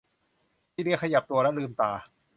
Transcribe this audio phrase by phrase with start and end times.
[0.73, 1.91] ซีเลียขยับตัวและลืมตา